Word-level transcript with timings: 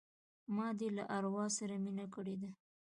ما 0.55 0.67
دي 0.79 0.87
له 0.97 1.03
اروا 1.17 1.45
سره 1.57 1.73
مینه 1.83 2.05
کړې 2.13 2.35
ده 2.41 2.49